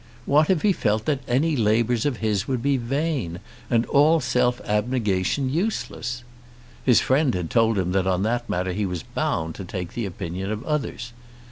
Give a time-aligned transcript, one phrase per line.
[0.25, 4.59] What if he felt that any labours of his would be vain, and all self
[4.61, 6.23] abnegation useless?
[6.83, 10.07] His friend had told him that on that matter he was bound to take the
[10.07, 11.13] opinion of others.